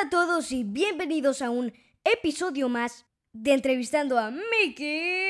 [0.00, 3.04] Hola a todos y bienvenidos a un episodio más
[3.34, 5.28] de Entrevistando a Mickey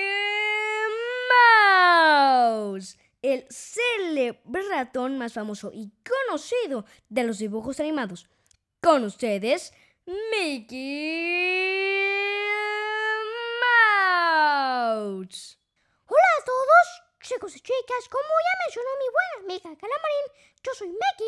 [2.06, 5.90] Mouse, el célebre ratón más famoso y
[6.28, 8.28] conocido de los dibujos animados.
[8.80, 9.72] Con ustedes,
[10.06, 10.86] Mickey
[14.84, 15.58] Mouse.
[16.06, 20.26] Hola a todos, chicos y chicas, como ya mencionó mi buena amiga Calamarín,
[20.62, 21.26] yo soy Mickey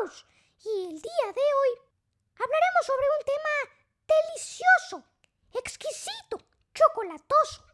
[0.00, 0.26] Mouse
[0.64, 1.89] y el día de hoy
[2.40, 3.54] hablaremos sobre un tema
[4.08, 4.96] delicioso,
[5.52, 6.40] exquisito,
[6.74, 7.64] chocolatoso.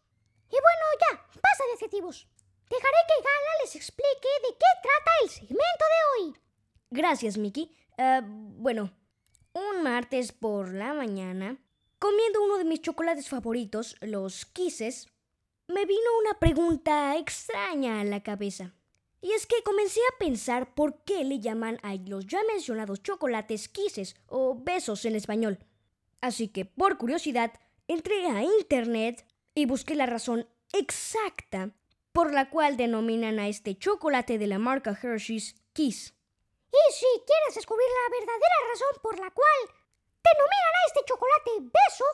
[0.48, 1.12] Y bueno, ya,
[1.42, 2.26] basta de adjetivos.
[2.68, 6.36] Dejaré que Gala les explique de qué trata el segmento de hoy.
[6.90, 7.74] Gracias, Mickey.
[7.98, 8.92] Ah, bueno,
[9.52, 11.58] un martes por la mañana,
[11.98, 15.08] comiendo uno de mis chocolates favoritos, los Kisses,
[15.68, 18.74] me vino una pregunta extraña a la cabeza.
[19.20, 23.68] Y es que comencé a pensar por qué le llaman a los ya mencionados chocolates
[23.68, 25.58] Kisses o besos en español.
[26.20, 27.52] Así que, por curiosidad,
[27.88, 31.70] entré a internet y busqué la razón exacta
[32.12, 36.14] por la cual denominan a este chocolate de la marca Hershey's Kiss.
[36.72, 39.60] Y si quieres descubrir la verdadera razón por la cual
[40.24, 42.04] denominan a este chocolate beso,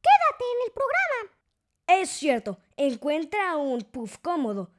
[0.00, 2.02] quédate en el programa.
[2.02, 4.70] Es cierto, encuentra un puff cómodo.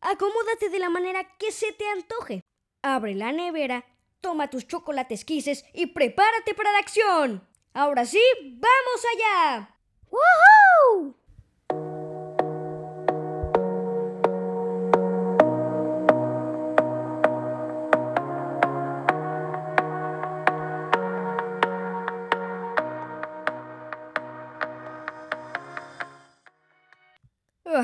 [0.00, 2.42] Acomódate de la manera que se te antoje.
[2.82, 3.84] Abre la nevera,
[4.20, 7.48] toma tus chocolates quises y prepárate para la acción.
[7.72, 9.78] Ahora sí, vamos allá.
[10.10, 11.25] ¡Woohoo!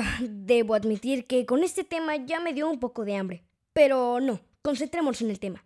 [0.19, 3.43] Debo admitir que con este tema ya me dio un poco de hambre.
[3.73, 5.65] Pero no, concentrémonos en el tema.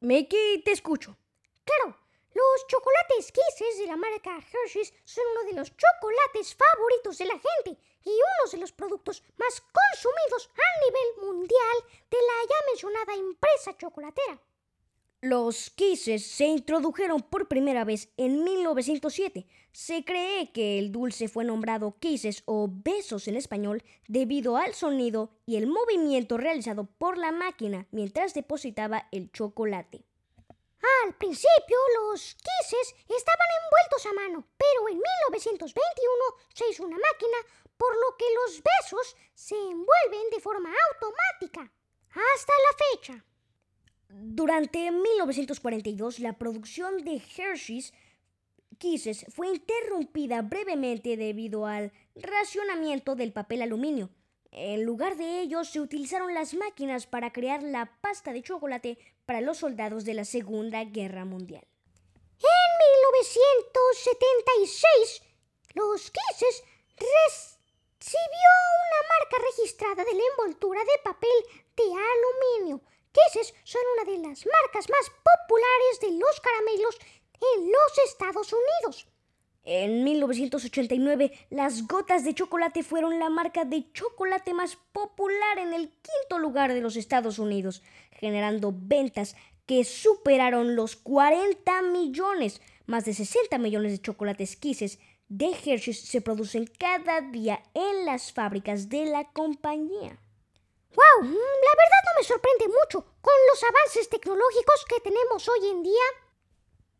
[0.00, 1.16] Mickey, te escucho.
[1.64, 1.96] Claro,
[2.32, 7.34] los chocolates Kisses de la marca Hershey's son uno de los chocolates favoritos de la
[7.34, 11.76] gente y uno de los productos más consumidos a nivel mundial
[12.10, 14.40] de la ya mencionada empresa chocolatera.
[15.22, 19.46] Los Kisses se introdujeron por primera vez en 1907.
[19.70, 25.30] Se cree que el dulce fue nombrado Kisses o besos en español debido al sonido
[25.44, 30.06] y el movimiento realizado por la máquina mientras depositaba el chocolate.
[31.04, 37.36] Al principio los Kisses estaban envueltos a mano, pero en 1921 se hizo una máquina
[37.76, 41.70] por lo que los besos se envuelven de forma automática.
[42.08, 43.24] Hasta la fecha.
[44.12, 47.94] Durante 1942, la producción de Hershey's
[48.78, 54.10] Kisses fue interrumpida brevemente debido al racionamiento del papel aluminio.
[54.52, 59.40] En lugar de ello, se utilizaron las máquinas para crear la pasta de chocolate para
[59.40, 61.64] los soldados de la Segunda Guerra Mundial.
[62.40, 62.70] En
[63.04, 65.22] 1976,
[65.74, 66.64] los Kisses
[66.96, 68.48] recibió
[68.86, 71.38] una marca registrada de la envoltura de papel
[71.76, 72.80] de aluminio.
[73.12, 76.98] Kisses son una de las marcas más populares de los caramelos
[77.56, 79.06] en los Estados Unidos.
[79.64, 85.90] En 1989, las gotas de chocolate fueron la marca de chocolate más popular en el
[85.90, 87.82] quinto lugar de los Estados Unidos,
[88.12, 92.62] generando ventas que superaron los 40 millones.
[92.86, 98.32] Más de 60 millones de chocolates Kisses de Hershey's se producen cada día en las
[98.32, 100.18] fábricas de la compañía.
[100.94, 101.22] ¡Wow!
[101.22, 106.02] La verdad no me sorprende mucho con los avances tecnológicos que tenemos hoy en día.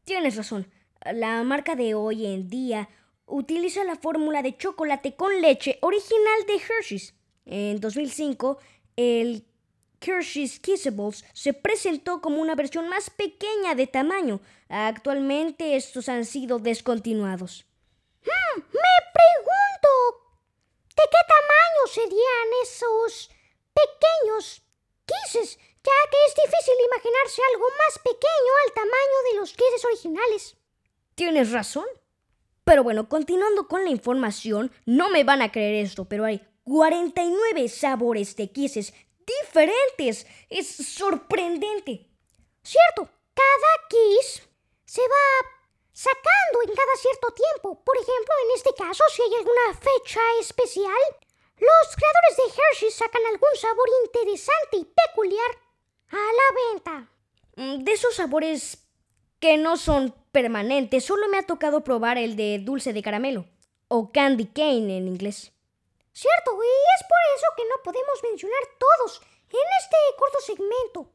[0.04, 0.70] Tienes razón.
[1.12, 2.88] La marca de hoy en día
[3.26, 7.14] utiliza la fórmula de chocolate con leche original de Hershey's.
[7.46, 8.58] En 2005,
[8.96, 9.46] el
[10.00, 14.40] Hershey's Kissables se presentó como una versión más pequeña de tamaño.
[14.68, 17.66] Actualmente estos han sido descontinuados.
[18.22, 19.88] Hmm, me pregunto,
[20.90, 23.30] ¿de qué tamaño serían esos
[23.80, 24.62] pequeños
[25.06, 25.58] Kisses?
[25.58, 30.56] Ya que es difícil imaginarse algo más pequeño al tamaño de los Kisses originales.
[31.14, 31.86] Tienes razón.
[32.64, 37.68] Pero bueno, continuando con la información, no me van a creer esto, pero hay 49
[37.68, 38.92] sabores de Kisses
[39.26, 40.26] diferentes.
[40.48, 42.06] Es sorprendente.
[42.62, 44.42] Cierto, cada Kiss
[44.84, 45.48] se va
[45.92, 47.82] sacando en cada cierto tiempo.
[47.84, 51.02] Por ejemplo, en este caso, si hay alguna fecha especial,
[51.60, 55.50] los creadores de Hershey sacan algún sabor interesante y peculiar
[56.08, 57.12] a la venta.
[57.56, 58.86] Mm, De esos sabores
[59.38, 63.46] que no son permanentes, solo me ha tocado probar el de dulce de caramelo,
[63.88, 65.52] o candy cane en inglés.
[66.12, 71.12] Cierto, y es por eso que no podemos mencionar todos en este corto segmento.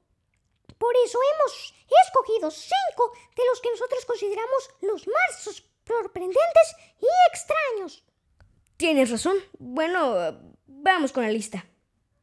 [0.78, 1.74] Por eso hemos
[2.06, 8.04] escogido cinco de los que nosotros consideramos los más sorprendentes y extraños.
[8.78, 9.38] Tienes razón.
[9.58, 11.66] Bueno, vamos con la lista.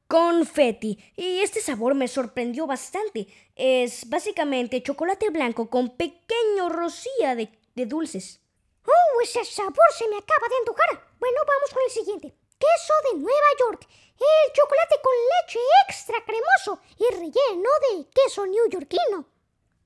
[0.06, 0.99] Confetti.
[1.16, 3.26] Y este sabor me sorprendió bastante.
[3.56, 8.40] Es básicamente chocolate blanco con pequeño rocía de, de dulces.
[8.84, 11.14] ¡Oh, ese sabor se me acaba de antojar!
[11.19, 12.34] Bueno, vamos con el siguiente.
[12.58, 13.88] Queso de Nueva York.
[13.90, 15.58] El chocolate con leche
[15.88, 19.26] extra cremoso y relleno de queso neoyorquino.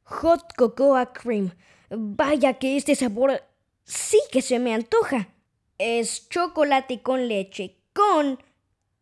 [0.05, 1.57] Hot Cocoa Cream.
[1.91, 3.43] Vaya que este sabor
[3.85, 5.29] sí que se me antoja.
[5.79, 8.43] Es chocolate con leche, con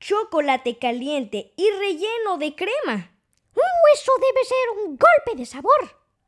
[0.00, 3.12] chocolate caliente y relleno de crema.
[3.54, 5.80] ¡Uh, eso debe ser un golpe de sabor!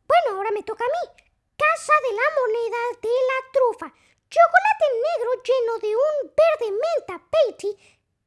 [0.06, 1.22] Bueno, ahora me toca a mí.
[1.56, 3.94] Casa de la moneda de la trufa.
[4.28, 7.76] Chocolate negro lleno de un verde menta patty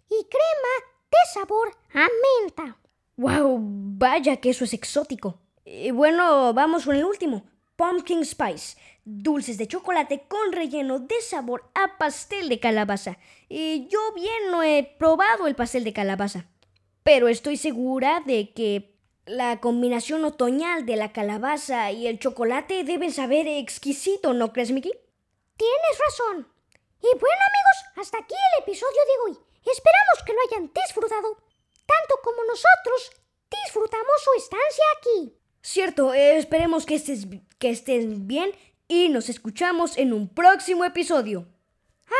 [0.09, 2.07] y crema de sabor a
[2.41, 2.77] menta.
[3.15, 3.59] ¡Wow!
[3.61, 5.39] Vaya que eso es exótico.
[5.63, 7.45] Y bueno, vamos con el último.
[7.79, 8.77] Pumpkin Spice.
[9.05, 13.17] Dulces de chocolate con relleno de sabor a pastel de calabaza.
[13.47, 16.45] Y yo bien no he probado el pastel de calabaza.
[17.03, 23.13] Pero estoy segura de que la combinación otoñal de la calabaza y el chocolate deben
[23.13, 24.91] saber exquisito, ¿no crees, Mickey?
[25.55, 26.51] Tienes razón.
[26.99, 29.39] Y bueno amigos, hasta aquí el episodio de hoy.
[29.65, 31.37] Esperamos que lo hayan disfrutado,
[31.85, 33.11] tanto como nosotros
[33.49, 35.38] disfrutamos su estancia aquí.
[35.61, 37.27] Cierto, eh, esperemos que estés,
[37.57, 38.51] que estés bien
[38.87, 41.47] y nos escuchamos en un próximo episodio.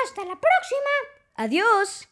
[0.05, 0.89] Hasta la próxima.
[1.35, 2.07] Adiós.